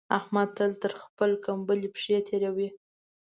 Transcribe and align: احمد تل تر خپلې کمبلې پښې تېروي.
احمد 0.17 0.47
تل 0.57 0.71
تر 0.83 0.91
خپلې 1.03 1.35
کمبلې 1.45 1.87
پښې 1.93 2.17
تېروي. 2.27 2.69